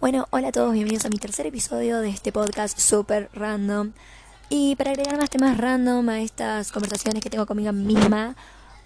Bueno, 0.00 0.26
hola 0.30 0.48
a 0.48 0.52
todos, 0.52 0.72
bienvenidos 0.72 1.04
a 1.04 1.10
mi 1.10 1.18
tercer 1.18 1.46
episodio 1.46 1.98
de 2.00 2.08
este 2.08 2.32
podcast 2.32 2.78
super 2.78 3.28
random. 3.34 3.92
Y 4.48 4.74
para 4.76 4.92
agregar 4.92 5.18
más 5.18 5.28
temas 5.28 5.58
random 5.58 6.08
a 6.08 6.22
estas 6.22 6.72
conversaciones 6.72 7.22
que 7.22 7.28
tengo 7.28 7.44
conmigo 7.44 7.70
misma, 7.72 8.34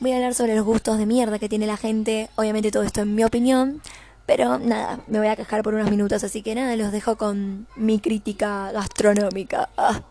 voy 0.00 0.10
a 0.10 0.16
hablar 0.16 0.34
sobre 0.34 0.56
los 0.56 0.64
gustos 0.64 0.98
de 0.98 1.06
mierda 1.06 1.38
que 1.38 1.48
tiene 1.48 1.68
la 1.68 1.76
gente. 1.76 2.30
Obviamente 2.34 2.72
todo 2.72 2.82
esto 2.82 3.02
en 3.02 3.14
mi 3.14 3.22
opinión, 3.22 3.80
pero 4.26 4.58
nada, 4.58 5.04
me 5.06 5.18
voy 5.18 5.28
a 5.28 5.36
quejar 5.36 5.62
por 5.62 5.74
unos 5.74 5.88
minutos, 5.88 6.24
así 6.24 6.42
que 6.42 6.56
nada, 6.56 6.74
los 6.74 6.90
dejo 6.90 7.14
con 7.16 7.68
mi 7.76 8.00
crítica 8.00 8.72
gastronómica. 8.72 9.68
Ah. 9.76 10.02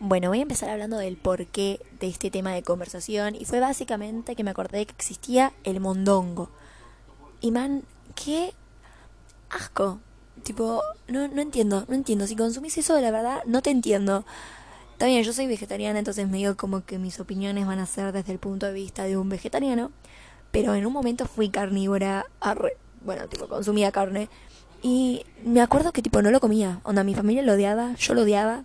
Bueno, 0.00 0.30
voy 0.30 0.38
a 0.38 0.42
empezar 0.42 0.70
hablando 0.70 0.96
del 0.96 1.18
porqué 1.18 1.80
de 2.00 2.08
este 2.08 2.30
tema 2.30 2.52
de 2.54 2.62
conversación 2.62 3.34
y 3.34 3.44
fue 3.44 3.60
básicamente 3.60 4.36
que 4.36 4.42
me 4.42 4.52
acordé 4.52 4.86
que 4.86 4.94
existía 4.94 5.52
el 5.64 5.80
mondongo. 5.80 6.48
Y 7.42 7.50
man, 7.50 7.82
qué 8.14 8.54
asco. 9.52 10.00
Tipo, 10.42 10.82
no, 11.08 11.28
no 11.28 11.40
entiendo, 11.40 11.84
no 11.88 11.94
entiendo. 11.94 12.26
Si 12.26 12.36
consumís 12.36 12.76
eso, 12.78 13.00
la 13.00 13.10
verdad, 13.10 13.42
no 13.46 13.62
te 13.62 13.70
entiendo. 13.70 14.24
También 14.98 15.22
yo 15.22 15.32
soy 15.32 15.46
vegetariana, 15.46 15.98
entonces 15.98 16.28
me 16.28 16.38
digo 16.38 16.56
como 16.56 16.84
que 16.84 16.98
mis 16.98 17.18
opiniones 17.20 17.66
van 17.66 17.78
a 17.78 17.86
ser 17.86 18.12
desde 18.12 18.32
el 18.32 18.38
punto 18.38 18.66
de 18.66 18.72
vista 18.72 19.04
de 19.04 19.16
un 19.16 19.28
vegetariano. 19.28 19.90
Pero 20.50 20.74
en 20.74 20.86
un 20.86 20.92
momento 20.92 21.26
fui 21.26 21.48
carnívora, 21.48 22.26
bueno, 23.04 23.26
tipo, 23.28 23.48
consumía 23.48 23.92
carne. 23.92 24.28
Y 24.82 25.24
me 25.44 25.60
acuerdo 25.60 25.92
que 25.92 26.02
tipo 26.02 26.22
no 26.22 26.30
lo 26.30 26.40
comía. 26.40 26.80
Onda, 26.82 27.04
mi 27.04 27.14
familia 27.14 27.42
lo 27.42 27.52
odiaba, 27.52 27.94
yo 27.94 28.14
lo 28.14 28.22
odiaba. 28.22 28.62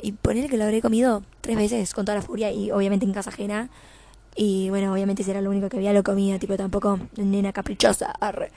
Y 0.00 0.12
ponerle 0.12 0.48
que 0.48 0.56
lo 0.56 0.64
habré 0.64 0.80
comido 0.80 1.22
tres 1.40 1.56
veces 1.56 1.94
con 1.94 2.04
toda 2.04 2.16
la 2.16 2.22
furia 2.22 2.52
y 2.52 2.70
obviamente 2.70 3.06
en 3.06 3.12
casa 3.12 3.30
ajena. 3.30 3.70
Y 4.36 4.68
bueno, 4.70 4.92
obviamente 4.92 5.24
si 5.24 5.30
era 5.30 5.40
lo 5.40 5.50
único 5.50 5.68
que 5.68 5.76
había 5.76 5.92
lo 5.92 6.02
comía, 6.02 6.38
tipo 6.38 6.56
tampoco 6.56 7.00
nena 7.16 7.52
caprichosa, 7.52 8.12
arre. 8.20 8.52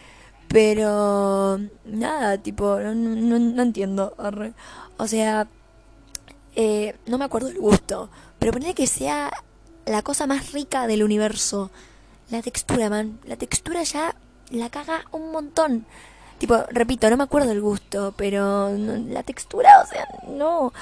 Pero 0.51 1.59
nada, 1.85 2.37
tipo, 2.37 2.79
no, 2.79 2.93
no, 2.93 3.39
no 3.39 3.61
entiendo. 3.61 4.13
O 4.97 5.07
sea, 5.07 5.47
eh, 6.55 6.95
no 7.05 7.17
me 7.17 7.25
acuerdo 7.25 7.49
el 7.49 7.59
gusto. 7.59 8.09
Pero 8.39 8.51
ponerle 8.51 8.73
que 8.73 8.87
sea 8.87 9.31
la 9.85 10.01
cosa 10.01 10.27
más 10.27 10.51
rica 10.51 10.87
del 10.87 11.03
universo. 11.03 11.71
La 12.29 12.41
textura, 12.41 12.89
man. 12.89 13.19
La 13.25 13.35
textura 13.37 13.83
ya 13.83 14.15
la 14.49 14.69
caga 14.69 15.05
un 15.11 15.31
montón. 15.31 15.85
Tipo, 16.37 16.57
repito, 16.69 17.09
no 17.09 17.17
me 17.17 17.23
acuerdo 17.23 17.51
el 17.51 17.61
gusto, 17.61 18.13
pero 18.17 18.69
la 18.75 19.23
textura, 19.23 19.81
o 19.83 19.87
sea, 19.87 20.07
no. 20.27 20.73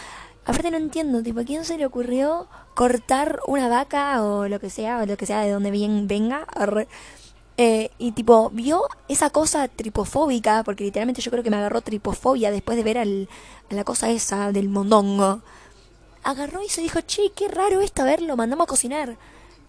Aparte 0.45 0.71
no 0.71 0.77
entiendo, 0.77 1.21
tipo, 1.21 1.41
¿a 1.41 1.43
quién 1.43 1.65
se 1.65 1.77
le 1.77 1.85
ocurrió 1.85 2.47
cortar 2.73 3.39
una 3.45 3.67
vaca 3.67 4.23
o 4.23 4.47
lo 4.47 4.59
que 4.59 4.69
sea, 4.69 4.99
o 4.99 5.05
lo 5.05 5.17
que 5.17 5.25
sea 5.25 5.41
de 5.41 5.51
donde 5.51 5.69
bien 5.69 6.07
venga? 6.07 6.47
Eh, 7.61 7.91
y 7.97 8.13
tipo, 8.13 8.49
vio 8.51 8.83
esa 9.09 9.31
cosa 9.31 9.67
tripofóbica, 9.67 10.63
porque 10.63 10.85
literalmente 10.85 11.21
yo 11.21 11.29
creo 11.29 11.43
que 11.43 11.49
me 11.49 11.57
agarró 11.57 11.81
tripofobia 11.81 12.51
después 12.51 12.77
de 12.77 12.85
ver 12.85 12.97
al, 12.97 13.27
a 13.69 13.73
la 13.75 13.83
cosa 13.83 14.09
esa 14.09 14.53
del 14.53 14.69
mondongo. 14.69 15.41
Agarró 16.23 16.63
y 16.63 16.69
se 16.69 16.79
dijo, 16.79 17.01
che, 17.01 17.33
qué 17.35 17.49
raro 17.49 17.81
esto, 17.81 18.03
a 18.03 18.05
ver, 18.05 18.21
lo 18.21 18.37
mandamos 18.37 18.63
a 18.63 18.69
cocinar. 18.69 19.17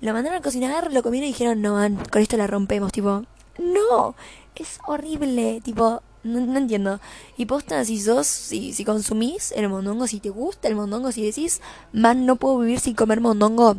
Lo 0.00 0.12
mandaron 0.12 0.38
a 0.38 0.41
cocinar, 0.41 0.92
lo 0.92 1.02
comieron 1.02 1.27
y 1.28 1.33
dijeron, 1.33 1.62
no, 1.62 1.74
man, 1.74 1.98
con 2.12 2.22
esto 2.22 2.36
la 2.36 2.46
rompemos, 2.46 2.92
tipo, 2.92 3.24
no, 3.58 4.14
es 4.55 4.78
horrible, 4.86 5.61
tipo, 5.61 6.00
no, 6.22 6.56
entiendo. 6.56 7.00
Y 7.36 7.46
posta, 7.46 7.84
si 7.84 8.00
sos, 8.00 8.28
si, 8.28 8.72
si 8.72 8.84
consumís 8.84 9.50
el 9.50 9.68
mondongo, 9.68 10.06
si 10.06 10.20
te 10.20 10.30
gusta 10.30 10.68
el 10.68 10.77
mondongo, 10.77 11.11
si 11.11 11.27
decís, 11.27 11.61
man, 11.92 12.24
no 12.24 12.36
puedo 12.36 12.61
vivir 12.61 12.78
sin 12.78 12.94
comer 12.94 13.20
mondongo, 13.20 13.74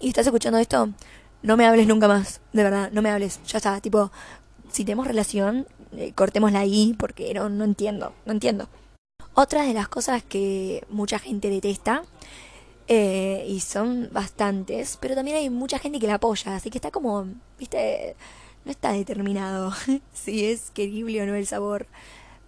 y 0.00 0.08
estás 0.08 0.26
escuchando 0.26 0.58
esto, 0.58 0.88
no 1.42 1.56
me 1.56 1.66
hables 1.66 1.86
nunca 1.86 2.08
más, 2.08 2.40
de 2.52 2.62
verdad, 2.62 2.90
no 2.92 3.02
me 3.02 3.10
hables, 3.10 3.40
ya 3.46 3.58
está, 3.58 3.80
tipo, 3.80 4.10
si 4.70 4.84
tenemos 4.84 5.06
relación, 5.06 5.66
eh, 5.96 6.12
cortémosla 6.14 6.60
ahí 6.60 6.94
porque 6.98 7.34
no, 7.34 7.48
no 7.48 7.64
entiendo, 7.64 8.12
no 8.24 8.32
entiendo. 8.32 8.68
Otra 9.34 9.62
de 9.62 9.74
las 9.74 9.88
cosas 9.88 10.22
que 10.22 10.84
mucha 10.90 11.18
gente 11.18 11.48
detesta, 11.48 12.04
eh, 12.88 13.46
y 13.48 13.60
son 13.60 14.08
bastantes, 14.12 14.98
pero 15.00 15.14
también 15.14 15.36
hay 15.36 15.50
mucha 15.50 15.78
gente 15.78 15.98
que 16.00 16.06
la 16.06 16.14
apoya, 16.14 16.56
así 16.56 16.70
que 16.70 16.78
está 16.78 16.90
como, 16.90 17.26
viste, 17.58 18.16
no 18.64 18.70
está 18.70 18.92
determinado 18.92 19.72
si 20.12 20.44
es 20.46 20.70
querible 20.70 21.22
o 21.22 21.26
no 21.26 21.34
el 21.34 21.46
sabor, 21.46 21.86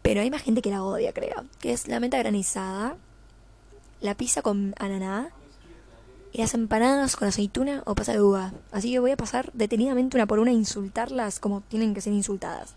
pero 0.03 0.21
hay 0.21 0.31
más 0.31 0.43
gente 0.43 0.61
que 0.61 0.71
la 0.71 0.83
odia, 0.85 1.13
creo, 1.13 1.45
que 1.61 1.73
es 1.73 1.89
la 1.89 2.01
menta 2.01 2.19
granizada, 2.19 2.97
la 4.01 4.15
pizza 4.17 4.43
con 4.43 4.75
ananá, 4.79 5.31
y 6.35 6.39
las 6.39 6.53
empanadas 6.53 7.15
con 7.15 7.29
aceituna 7.29 7.85
o 7.87 7.95
pasa 7.95 8.13
de 8.13 8.21
uva. 8.21 8.53
Así 8.73 8.91
que 8.91 8.99
voy 8.99 9.13
a 9.13 9.17
pasar 9.17 9.51
detenidamente 9.55 10.17
una 10.17 10.27
por 10.27 10.41
una 10.41 10.51
a 10.51 10.55
insultarlas 10.55 11.39
como 11.39 11.61
tienen 11.61 11.95
que 11.95 12.01
ser 12.01 12.13
insultadas. 12.13 12.75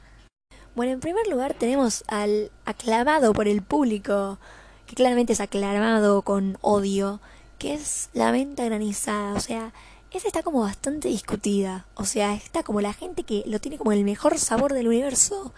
Bueno, 0.76 0.92
en 0.94 1.00
primer 1.00 1.28
lugar 1.28 1.56
tenemos 1.56 2.04
al 2.08 2.52
aclamado 2.66 3.34
por 3.34 3.48
el 3.48 3.64
público, 3.64 4.38
que 4.86 4.94
claramente 4.94 5.34
es 5.34 5.42
aclamado 5.42 6.22
con 6.22 6.60
odio, 6.62 7.20
que 7.58 7.74
es 7.74 8.12
la 8.14 8.30
venta 8.30 8.64
granizada. 8.64 9.34
O 9.34 9.40
sea, 9.40 9.74
esa 10.12 10.28
está 10.28 10.44
como 10.44 10.62
bastante 10.62 11.08
discutida. 11.08 11.88
O 11.96 12.06
sea, 12.06 12.36
está 12.36 12.62
como 12.62 12.80
la 12.80 12.94
gente 12.94 13.24
que 13.24 13.44
lo 13.48 13.60
tiene 13.60 13.80
como 13.80 13.92
el 13.92 14.04
mejor 14.04 14.38
sabor 14.38 14.74
del 14.74 14.88
universo 14.88 15.52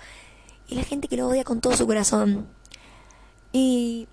y 0.70 0.76
la 0.76 0.84
gente 0.84 1.10
que 1.10 1.18
lo 1.18 1.28
odia 1.28 1.44
con 1.44 1.60
todo 1.60 1.76
su 1.76 1.86
corazón. 1.86 2.48
Y 3.52 4.08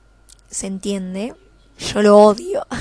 se 0.51 0.67
entiende, 0.67 1.37
yo 1.79 2.03
lo 2.03 2.19
odio. 2.19 2.67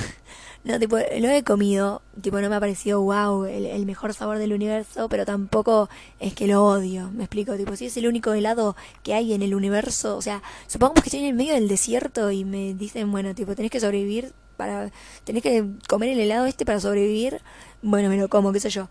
No, 0.66 0.80
tipo, 0.80 0.98
lo 0.98 1.30
he 1.30 1.44
comido, 1.44 2.02
tipo, 2.22 2.42
no 2.42 2.50
me 2.50 2.56
ha 2.56 2.60
parecido 2.60 3.00
wow, 3.00 3.46
el, 3.46 3.86
mejor 3.86 4.16
sabor 4.16 4.40
del 4.40 4.52
universo, 4.52 5.08
pero 5.10 5.24
tampoco 5.24 5.90
es 6.20 6.34
que 6.34 6.48
lo 6.48 6.66
odio, 6.66 7.12
me 7.12 7.26
explico, 7.26 7.56
tipo, 7.56 7.76
si 7.76 7.86
es 7.86 7.98
el 7.98 8.08
único 8.08 8.34
helado 8.34 8.76
que 9.04 9.14
hay 9.14 9.34
en 9.34 9.44
el 9.44 9.54
universo, 9.54 10.18
o 10.18 10.24
sea, 10.24 10.42
supongamos 10.66 11.04
que 11.04 11.10
estoy 11.10 11.20
en 11.20 11.28
el 11.28 11.34
medio 11.36 11.54
del 11.54 11.68
desierto 11.68 12.32
y 12.32 12.46
me 12.46 12.74
dicen, 12.74 13.12
bueno, 13.12 13.36
tipo, 13.36 13.54
tenés 13.54 13.70
que 13.70 13.80
sobrevivir 13.80 14.34
para, 14.58 14.90
tenés 15.24 15.44
que 15.44 15.68
comer 15.88 16.10
el 16.10 16.20
helado 16.20 16.48
este 16.48 16.66
para 16.66 16.80
sobrevivir, 16.80 17.42
bueno, 17.84 18.10
me 18.10 18.18
lo 18.18 18.28
como, 18.28 18.52
qué 18.52 18.60
sé 18.60 18.72
yo, 18.72 18.90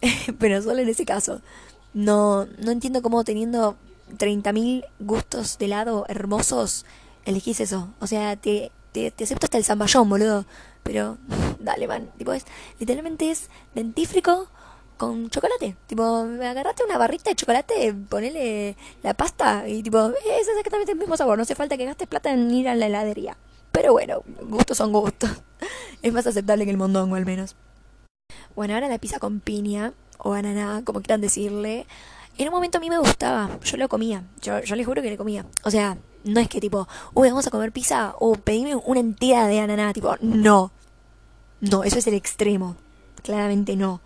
pero 0.38 0.62
solo 0.62 0.82
en 0.82 0.88
ese 0.88 1.04
caso. 1.04 1.40
No, 1.94 2.46
no 2.58 2.70
entiendo 2.70 3.02
cómo 3.02 3.24
teniendo 3.24 3.76
30.000 4.18 4.84
gustos 5.00 5.58
de 5.58 5.64
helado 5.64 6.06
hermosos, 6.08 6.86
elegís 7.24 7.58
eso, 7.58 7.88
o 7.98 8.06
sea, 8.06 8.36
te, 8.36 8.70
te, 8.92 9.10
te 9.10 9.24
acepto 9.24 9.46
hasta 9.46 9.58
el 9.58 9.64
zamballón, 9.64 10.08
boludo. 10.08 10.46
Pero, 10.82 11.18
dale, 11.58 11.86
man. 11.86 12.10
Tipo, 12.18 12.32
es, 12.32 12.44
literalmente 12.78 13.30
es 13.30 13.48
dentífrico 13.74 14.48
con 14.96 15.30
chocolate. 15.30 15.76
Tipo, 15.86 16.04
agarrate 16.04 16.84
una 16.84 16.98
barrita 16.98 17.30
de 17.30 17.36
chocolate, 17.36 17.94
ponele 18.08 18.76
la 19.02 19.14
pasta 19.14 19.68
y 19.68 19.82
tipo, 19.82 20.08
es 20.08 20.48
exactamente 20.48 20.92
el 20.92 20.98
mismo 20.98 21.16
sabor. 21.16 21.36
No 21.36 21.42
hace 21.42 21.54
falta 21.54 21.76
que 21.76 21.86
gastes 21.86 22.08
plata 22.08 22.32
en 22.32 22.50
ir 22.50 22.68
a 22.68 22.74
la 22.74 22.86
heladería. 22.86 23.36
Pero 23.72 23.92
bueno, 23.92 24.22
gustos 24.42 24.76
son 24.76 24.92
gustos. 24.92 25.30
Es 26.02 26.12
más 26.12 26.26
aceptable 26.26 26.64
que 26.64 26.70
el 26.72 26.76
mondongo 26.76 27.14
al 27.14 27.24
menos. 27.24 27.54
Bueno, 28.56 28.74
ahora 28.74 28.88
la 28.88 28.98
pizza 28.98 29.20
con 29.20 29.38
piña 29.38 29.92
o 30.18 30.32
ananá, 30.32 30.82
como 30.84 31.00
quieran 31.00 31.20
decirle. 31.20 31.86
En 32.38 32.48
un 32.48 32.54
momento 32.54 32.78
a 32.78 32.80
mí 32.80 32.90
me 32.90 32.98
gustaba, 32.98 33.58
yo 33.62 33.76
lo 33.76 33.88
comía, 33.88 34.24
yo, 34.40 34.60
yo 34.60 34.74
les 34.74 34.86
juro 34.86 35.02
que 35.02 35.10
le 35.10 35.16
comía. 35.16 35.46
O 35.64 35.70
sea, 35.70 35.96
no 36.24 36.40
es 36.40 36.48
que 36.48 36.60
tipo, 36.60 36.88
uy, 37.14 37.28
vamos 37.28 37.46
a 37.46 37.50
comer 37.50 37.72
pizza 37.72 38.14
o 38.18 38.34
pedime 38.34 38.76
una 38.76 39.00
entera 39.00 39.46
de 39.46 39.60
ananá, 39.60 39.92
tipo, 39.92 40.16
no. 40.20 40.72
No, 41.60 41.84
eso 41.84 41.98
es 41.98 42.06
el 42.06 42.14
extremo. 42.14 42.76
Claramente 43.22 43.76
no. 43.76 44.00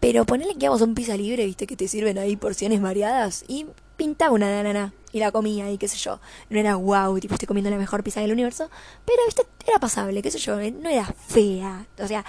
Pero 0.00 0.26
ponele 0.26 0.56
que 0.56 0.68
vamos 0.68 0.82
a 0.82 0.84
un 0.84 0.94
pizza 0.94 1.16
libre, 1.16 1.46
viste, 1.46 1.66
que 1.66 1.76
te 1.76 1.88
sirven 1.88 2.18
ahí 2.18 2.36
porciones 2.36 2.80
variadas 2.80 3.44
y 3.48 3.66
pintaba 3.96 4.32
una 4.32 4.48
de 4.48 4.58
ananá 4.58 4.92
y 5.12 5.20
la 5.20 5.30
comía 5.30 5.70
y 5.70 5.78
qué 5.78 5.88
sé 5.88 5.96
yo. 5.96 6.20
No 6.50 6.58
era 6.58 6.76
wow, 6.76 7.18
tipo, 7.20 7.34
estoy 7.34 7.46
comiendo 7.46 7.70
la 7.70 7.76
mejor 7.76 8.02
pizza 8.02 8.20
del 8.20 8.32
universo, 8.32 8.68
pero 9.04 9.18
viste, 9.26 9.46
era 9.66 9.78
pasable, 9.78 10.22
qué 10.22 10.30
sé 10.30 10.38
yo, 10.38 10.56
no 10.56 10.88
era 10.88 11.04
fea. 11.04 11.86
O 11.98 12.06
sea, 12.06 12.24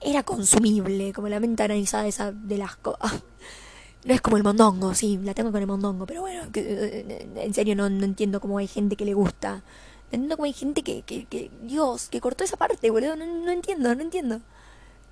era 0.00 0.22
consumible, 0.22 1.12
como 1.12 1.28
la 1.28 1.40
menta 1.40 1.64
analizada 1.64 2.06
esa 2.06 2.32
del 2.32 2.62
asco. 2.62 2.98
No 4.04 4.14
es 4.14 4.20
como 4.20 4.36
el 4.36 4.42
mondongo, 4.42 4.94
sí, 4.94 5.18
la 5.22 5.32
tengo 5.32 5.52
con 5.52 5.60
el 5.60 5.66
mondongo, 5.66 6.06
pero 6.06 6.22
bueno, 6.22 6.42
eh, 6.54 7.28
en 7.36 7.54
serio 7.54 7.76
no, 7.76 7.88
no 7.88 8.04
entiendo 8.04 8.40
cómo 8.40 8.58
hay 8.58 8.66
gente 8.66 8.96
que 8.96 9.04
le 9.04 9.14
gusta. 9.14 9.62
No 10.10 10.16
entiendo 10.16 10.36
cómo 10.36 10.46
hay 10.46 10.52
gente 10.52 10.82
que, 10.82 11.02
que, 11.02 11.24
que 11.26 11.50
Dios, 11.62 12.08
que 12.08 12.20
cortó 12.20 12.42
esa 12.44 12.56
parte, 12.56 12.90
boludo, 12.90 13.14
no, 13.16 13.24
no 13.26 13.50
entiendo, 13.50 13.94
no 13.94 14.02
entiendo. 14.02 14.40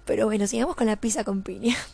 Pero 0.05 0.27
bueno, 0.27 0.47
sigamos 0.47 0.75
con 0.77 0.87
la 0.89 0.97
pizza 0.97 1.25
con 1.25 1.43
piña. 1.43 1.77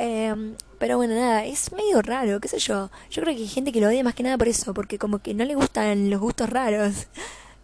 Em, 0.00 0.54
pero 0.78 0.96
bueno, 0.96 1.16
nada, 1.16 1.44
es 1.44 1.72
medio 1.72 2.00
raro, 2.02 2.38
qué 2.40 2.46
sé 2.46 2.60
yo. 2.60 2.88
Yo 3.10 3.22
creo 3.22 3.34
que 3.34 3.42
hay 3.42 3.48
gente 3.48 3.72
que 3.72 3.80
lo 3.80 3.88
odia 3.88 4.04
más 4.04 4.14
que 4.14 4.22
nada 4.22 4.38
por 4.38 4.46
eso, 4.46 4.72
porque 4.72 4.96
como 4.96 5.18
que 5.18 5.34
no 5.34 5.44
le 5.44 5.56
gustan 5.56 6.08
los 6.08 6.20
gustos 6.20 6.48
raros. 6.50 7.08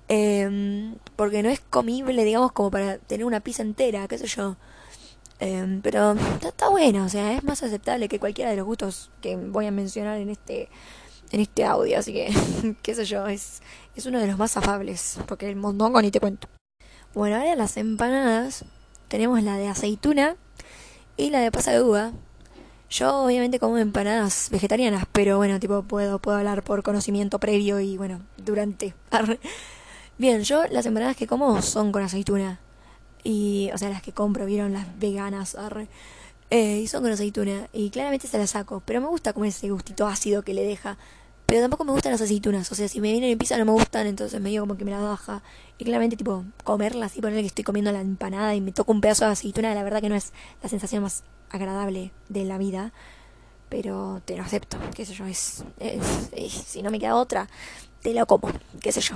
Eh, 0.07 0.93
porque 1.17 1.43
no 1.43 1.49
es 1.49 1.61
comible, 1.61 2.25
digamos, 2.25 2.53
como 2.53 2.71
para 2.71 2.99
tener 2.99 3.25
una 3.25 3.41
pizza 3.41 3.63
entera, 3.63 4.07
qué 4.07 4.19
sé 4.19 4.27
yo. 4.27 4.57
Em, 5.45 5.83
pero 5.83 6.17
está, 6.41 6.71
bueno, 6.71 7.05
o 7.05 7.09
sea, 7.11 7.35
es 7.35 7.45
más 7.45 7.63
aceptable 7.63 8.09
que 8.09 8.19
cualquiera 8.19 8.51
de 8.51 8.57
los 8.57 8.65
gustos 8.65 9.11
que 9.21 9.37
voy 9.37 9.67
a 9.67 9.71
mencionar 9.71 10.17
en 10.19 10.31
este 10.31 10.71
en 11.33 11.41
este 11.41 11.67
audio, 11.67 11.99
así 11.99 12.15
que 12.15 12.33
qué 12.83 12.95
sé 12.95 13.05
yo, 13.05 13.27
es, 13.27 13.61
es 13.95 14.07
uno 14.07 14.21
de 14.21 14.27
los 14.27 14.39
más 14.39 14.57
afables, 14.57 15.19
porque 15.27 15.51
el 15.51 15.57
mondongo 15.57 16.01
ni 16.01 16.11
te 16.11 16.19
cuento. 16.19 16.49
Bueno, 17.13 17.37
ahora 17.37 17.55
las 17.57 17.77
empanadas 17.77 18.65
tenemos 19.09 19.43
la 19.43 19.59
de 19.59 19.69
aceituna 19.69 20.37
y 21.19 21.29
la 21.29 21.41
de 21.41 21.53
pasa 21.53 21.73
de 21.73 21.83
uva. 21.83 22.13
Yo 22.89 23.25
obviamente 23.25 23.59
como 23.59 23.77
empanadas 23.77 24.49
vegetarianas, 24.51 25.05
pero 25.13 25.37
bueno, 25.37 25.61
tipo 25.61 25.83
puedo, 25.83 26.21
puedo 26.21 26.39
hablar 26.39 26.63
por 26.63 26.83
conocimiento 26.83 27.39
previo 27.39 27.81
y 27.81 27.99
bueno, 27.99 28.23
durante. 28.39 28.95
Bien, 30.17 30.43
yo 30.43 30.65
las 30.71 30.87
empanadas 30.87 31.17
que 31.17 31.27
como 31.27 31.61
son 31.61 31.93
con 31.93 32.03
aceituna. 32.03 32.61
Y, 33.25 33.71
o 33.73 33.79
sea, 33.79 33.89
las 33.89 34.03
que 34.03 34.13
compro, 34.13 34.47
vieron 34.47 34.73
las 34.73 34.87
veganas, 34.99 35.57
arre. 35.57 35.89
Eh, 36.51 36.81
y 36.83 36.87
son 36.87 37.03
con 37.03 37.11
aceituna. 37.11 37.69
Y 37.73 37.91
claramente 37.91 38.29
se 38.29 38.39
las 38.39 38.51
saco. 38.51 38.83
Pero 38.85 39.01
me 39.01 39.09
gusta 39.09 39.33
como 39.33 39.47
ese 39.47 39.71
gustito 39.71 40.07
ácido 40.07 40.43
que 40.43 40.55
le 40.55 40.63
deja. 40.63 40.99
Pero 41.47 41.63
tampoco 41.63 41.85
me 41.85 41.93
gustan 41.93 42.13
las 42.13 42.21
aceitunas. 42.21 42.71
O 42.71 42.75
sea, 42.75 42.87
si 42.89 43.01
me 43.01 43.11
vienen 43.11 43.31
en 43.31 43.39
pizza 43.39 43.59
no 43.59 43.65
me 43.65 43.73
gustan, 43.73 44.07
entonces 44.07 44.41
me 44.41 44.51
digo 44.51 44.65
como 44.65 44.77
que 44.77 44.85
me 44.85 44.91
la 44.91 45.01
baja. 45.01 45.43
Y 45.79 45.85
claramente, 45.85 46.17
tipo, 46.17 46.45
comerlas 46.63 47.17
y 47.17 47.21
ponerle 47.21 47.43
que 47.43 47.49
estoy 47.49 47.65
comiendo 47.65 47.91
la 47.93 48.01
empanada 48.01 48.55
y 48.55 48.61
me 48.61 48.73
toco 48.73 48.93
un 48.93 49.01
pedazo 49.01 49.25
de 49.25 49.33
aceituna, 49.33 49.75
la 49.75 49.83
verdad 49.83 50.01
que 50.01 50.09
no 50.09 50.15
es 50.15 50.33
la 50.63 50.69
sensación 50.69 51.03
más 51.03 51.25
agradable 51.51 52.13
de 52.29 52.45
la 52.45 52.59
vida. 52.59 52.93
Pero 53.69 54.23
te 54.25 54.37
lo 54.37 54.43
acepto, 54.43 54.79
qué 54.95 55.05
sé 55.05 55.15
yo, 55.15 55.27
es, 55.27 55.65
si 56.67 56.83
no 56.83 56.91
me 56.91 57.01
queda 57.01 57.17
otra, 57.17 57.49
te 58.03 58.15
lo 58.15 58.27
como, 58.27 58.49
qué 58.81 58.93
sé 58.93 59.01
yo. 59.01 59.15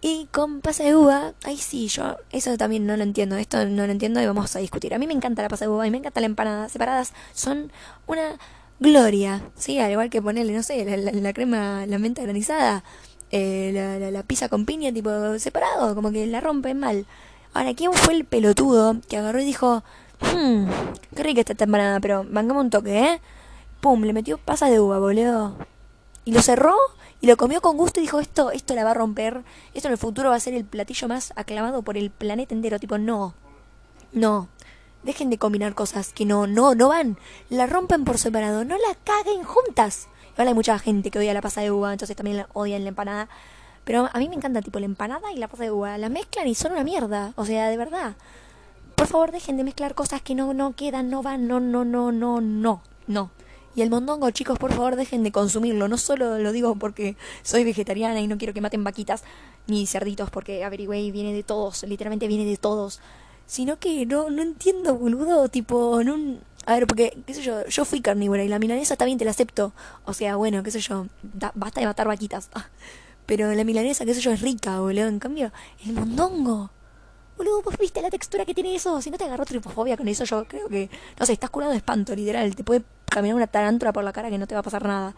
Y 0.00 0.28
con 0.30 0.60
pasa 0.60 0.84
de 0.84 0.94
uva, 0.94 1.34
ahí 1.44 1.56
sí, 1.56 1.88
yo 1.88 2.16
eso 2.30 2.56
también 2.56 2.86
no 2.86 2.96
lo 2.96 3.02
entiendo, 3.02 3.36
esto 3.36 3.66
no 3.66 3.84
lo 3.84 3.92
entiendo 3.92 4.20
y 4.20 4.26
vamos 4.26 4.54
a 4.54 4.60
discutir. 4.60 4.94
A 4.94 4.98
mí 4.98 5.08
me 5.08 5.12
encanta 5.12 5.42
la 5.42 5.48
pasa 5.48 5.64
de 5.64 5.70
uva 5.70 5.86
y 5.86 5.90
me 5.90 5.98
encanta 5.98 6.20
la 6.20 6.26
empanada 6.26 6.68
separadas, 6.68 7.12
son 7.34 7.72
una 8.06 8.38
gloria, 8.78 9.42
sí, 9.56 9.78
al 9.80 9.90
igual 9.90 10.08
que 10.08 10.22
ponerle, 10.22 10.52
no 10.52 10.62
sé, 10.62 10.84
la, 10.84 11.32
crema, 11.32 11.84
la 11.86 11.98
menta 11.98 12.22
granizada, 12.22 12.84
eh, 13.32 13.72
la, 13.74 14.10
la, 14.10 14.22
pizza 14.22 14.48
con 14.48 14.66
piña, 14.66 14.92
tipo 14.92 15.38
separado, 15.40 15.94
como 15.96 16.12
que 16.12 16.26
la 16.28 16.40
rompen 16.40 16.78
mal. 16.78 17.06
Ahora, 17.54 17.74
¿quién 17.74 17.92
fue 17.92 18.14
el 18.14 18.24
pelotudo 18.24 18.96
que 19.08 19.16
agarró 19.16 19.40
y 19.40 19.44
dijo, 19.44 19.82
hmm, 20.20 20.66
qué 21.16 21.22
rica 21.24 21.40
esta 21.40 21.64
empanada, 21.64 21.98
pero 21.98 22.22
mangamos 22.24 22.64
un 22.64 22.70
toque, 22.70 23.00
¿eh? 23.00 23.20
Pum, 23.80 24.02
le 24.02 24.12
metió 24.12 24.38
pasa 24.38 24.70
de 24.70 24.78
uva, 24.80 24.98
boludo. 24.98 25.56
Y 26.24 26.32
lo 26.32 26.42
cerró 26.42 26.76
y 27.20 27.26
lo 27.26 27.36
comió 27.36 27.60
con 27.60 27.76
gusto 27.76 28.00
y 28.00 28.04
dijo, 28.04 28.20
esto, 28.20 28.50
esto 28.50 28.74
la 28.74 28.84
va 28.84 28.92
a 28.92 28.94
romper, 28.94 29.42
esto 29.74 29.88
en 29.88 29.92
el 29.92 29.98
futuro 29.98 30.30
va 30.30 30.36
a 30.36 30.40
ser 30.40 30.54
el 30.54 30.64
platillo 30.64 31.08
más 31.08 31.32
aclamado 31.36 31.82
por 31.82 31.96
el 31.96 32.10
planeta 32.10 32.54
entero. 32.54 32.78
Tipo, 32.78 32.96
no, 32.98 33.34
no, 34.12 34.48
dejen 35.02 35.30
de 35.30 35.38
combinar 35.38 35.74
cosas 35.74 36.12
que 36.12 36.24
no, 36.24 36.46
no, 36.46 36.74
no 36.74 36.88
van. 36.88 37.18
La 37.50 37.66
rompen 37.66 38.04
por 38.04 38.18
separado, 38.18 38.64
no 38.64 38.76
la 38.76 38.94
caguen 39.04 39.42
juntas. 39.42 40.08
Igual 40.32 40.48
hay 40.48 40.54
mucha 40.54 40.78
gente 40.78 41.10
que 41.10 41.18
odia 41.18 41.34
la 41.34 41.42
pasa 41.42 41.60
de 41.60 41.72
uva, 41.72 41.92
entonces 41.92 42.16
también 42.16 42.36
la 42.36 42.48
odian 42.52 42.84
la 42.84 42.90
empanada. 42.90 43.28
Pero 43.84 44.08
a 44.12 44.18
mí 44.18 44.28
me 44.28 44.36
encanta 44.36 44.62
tipo 44.62 44.78
la 44.78 44.84
empanada 44.84 45.32
y 45.32 45.38
la 45.38 45.48
pasa 45.48 45.64
de 45.64 45.72
uva. 45.72 45.98
La 45.98 46.08
mezclan 46.10 46.46
y 46.46 46.54
son 46.54 46.72
una 46.72 46.84
mierda. 46.84 47.32
O 47.34 47.44
sea, 47.44 47.68
de 47.68 47.76
verdad. 47.76 48.14
Por 48.94 49.06
favor, 49.08 49.32
dejen 49.32 49.56
de 49.56 49.64
mezclar 49.64 49.94
cosas 49.94 50.22
que 50.22 50.34
no, 50.34 50.54
no 50.54 50.76
quedan, 50.76 51.08
no 51.10 51.22
van, 51.22 51.48
no, 51.48 51.58
no, 51.58 51.84
no, 51.84 52.12
no, 52.12 52.40
no, 52.40 52.82
no. 53.06 53.30
Y 53.78 53.82
el 53.82 53.90
mondongo, 53.90 54.28
chicos, 54.32 54.58
por 54.58 54.72
favor, 54.72 54.96
dejen 54.96 55.22
de 55.22 55.30
consumirlo. 55.30 55.86
No 55.86 55.98
solo 55.98 56.36
lo 56.38 56.50
digo 56.50 56.74
porque 56.74 57.16
soy 57.44 57.62
vegetariana 57.62 58.18
y 58.18 58.26
no 58.26 58.36
quiero 58.36 58.52
que 58.52 58.60
maten 58.60 58.82
vaquitas 58.82 59.22
ni 59.68 59.86
cerditos, 59.86 60.30
porque 60.30 60.64
averigüe 60.64 61.12
viene 61.12 61.32
de 61.32 61.44
todos, 61.44 61.84
literalmente 61.84 62.26
viene 62.26 62.44
de 62.44 62.56
todos. 62.56 62.98
Sino 63.46 63.78
que 63.78 64.04
no, 64.04 64.30
no 64.30 64.42
entiendo, 64.42 64.96
boludo, 64.96 65.48
tipo, 65.48 66.02
no... 66.02 66.38
A 66.66 66.74
ver, 66.74 66.88
porque, 66.88 67.18
qué 67.24 67.34
sé 67.34 67.42
yo, 67.42 67.64
yo 67.66 67.84
fui 67.84 68.00
carnívora 68.00 68.42
y 68.42 68.48
la 68.48 68.58
milanesa 68.58 68.96
también 68.96 69.16
te 69.16 69.24
la 69.24 69.30
acepto. 69.30 69.72
O 70.04 70.12
sea, 70.12 70.34
bueno, 70.34 70.64
qué 70.64 70.72
sé 70.72 70.80
yo, 70.80 71.06
basta 71.54 71.78
de 71.78 71.86
matar 71.86 72.08
vaquitas. 72.08 72.50
Pero 73.26 73.54
la 73.54 73.62
milanesa, 73.62 74.04
qué 74.04 74.12
sé 74.12 74.20
yo, 74.20 74.32
es 74.32 74.40
rica, 74.40 74.80
boludo. 74.80 75.06
En 75.06 75.20
cambio, 75.20 75.52
el 75.86 75.92
mondongo 75.92 76.72
boludo, 77.36 77.62
vos 77.62 77.78
viste 77.78 78.02
la 78.02 78.10
textura 78.10 78.44
que 78.44 78.54
tiene 78.54 78.74
eso. 78.74 79.00
Si 79.00 79.10
no 79.10 79.16
te 79.16 79.22
agarró 79.22 79.44
tripofobia 79.44 79.96
con 79.96 80.08
eso, 80.08 80.24
yo 80.24 80.44
creo 80.48 80.68
que, 80.68 80.90
no 81.18 81.24
sé, 81.24 81.34
estás 81.34 81.50
curado 81.50 81.70
de 81.70 81.78
espanto, 81.78 82.16
literal. 82.16 82.56
Te 82.56 82.64
puede 82.64 82.82
caminar 83.10 83.36
una 83.36 83.46
tarántula 83.46 83.92
por 83.92 84.04
la 84.04 84.12
cara 84.12 84.30
que 84.30 84.38
no 84.38 84.46
te 84.46 84.54
va 84.54 84.60
a 84.60 84.64
pasar 84.64 84.84
nada. 84.84 85.14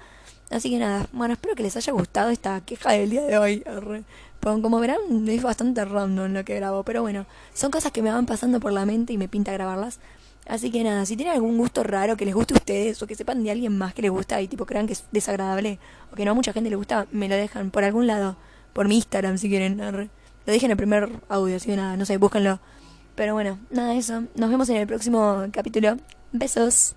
Así 0.51 0.71
que 0.71 0.79
nada, 0.79 1.07
bueno, 1.13 1.35
espero 1.35 1.55
que 1.55 1.63
les 1.63 1.77
haya 1.77 1.93
gustado 1.93 2.31
esta 2.31 2.61
queja 2.63 2.93
del 2.93 3.11
día 3.11 3.23
de 3.23 3.39
hoy. 3.39 3.65
Como 4.41 4.81
verán, 4.81 4.99
es 5.29 5.43
bastante 5.43 5.85
random 5.85 6.33
lo 6.33 6.45
que 6.45 6.57
grabo, 6.57 6.83
pero 6.83 7.03
bueno, 7.03 7.27
son 7.55 7.71
cosas 7.71 7.93
que 7.93 8.03
me 8.03 8.11
van 8.11 8.27
pasando 8.27 8.59
por 8.59 8.73
la 8.73 8.87
mente 8.87 9.13
y 9.13 9.19
me 9.19 9.29
pinta 9.29 9.53
grabarlas. 9.53 10.01
Así 10.47 10.71
que 10.71 10.83
nada, 10.83 11.07
si 11.07 11.17
tienen 11.17 11.35
algún 11.35 11.59
gusto 11.59 11.85
raro 11.85 12.17
que 12.17 12.25
les 12.25 12.35
guste 12.35 12.55
a 12.55 12.57
ustedes 12.57 13.01
o 13.03 13.07
que 13.07 13.15
sepan 13.15 13.45
de 13.45 13.53
alguien 13.53 13.77
más 13.77 13.95
que 13.95 14.03
les 14.03 14.11
gusta 14.11 14.41
y 14.41 14.49
tipo 14.49 14.67
crean 14.67 14.87
que 14.87 14.95
es 14.95 15.05
desagradable 15.13 15.79
o 16.11 16.17
que 16.17 16.25
no 16.25 16.33
a 16.33 16.35
mucha 16.35 16.53
gente 16.53 16.71
le 16.71 16.77
gusta, 16.77 17.07
me 17.13 17.29
lo 17.29 17.37
dejan 17.37 17.71
por 17.71 17.85
algún 17.85 18.07
lado, 18.07 18.37
por 18.73 18.89
mi 18.89 18.97
Instagram 18.97 19.39
si 19.39 19.49
quieren. 19.49 19.79
Lo 19.79 20.53
dije 20.53 20.65
en 20.65 20.73
el 20.73 20.77
primer 20.77 21.11
audio, 21.29 21.57
así 21.57 21.69
que 21.69 21.77
nada, 21.77 21.97
no 21.97 22.07
sé, 22.07 22.17
búsquenlo. 22.17 22.59
Pero 23.15 23.35
bueno, 23.35 23.59
nada 23.71 23.95
eso. 23.95 24.25
Nos 24.35 24.51
vemos 24.51 24.69
en 24.71 24.77
el 24.77 24.87
próximo 24.87 25.45
capítulo. 25.53 25.99
Besos. 26.33 26.97